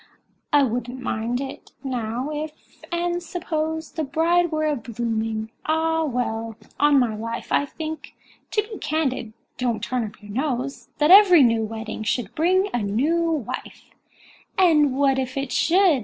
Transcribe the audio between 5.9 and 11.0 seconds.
well—on my life, I think—to be candid—(don't turn up your nose!)